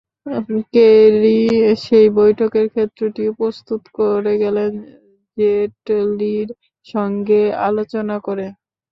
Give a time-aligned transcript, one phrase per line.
[0.73, 1.39] Kerry
[1.83, 4.71] সেই বৈঠকের ক্ষেত্রটিও প্রস্তুত করে গেলেন
[5.37, 6.49] জেটলির
[6.87, 8.45] সঙ্গে আলোচনা করে।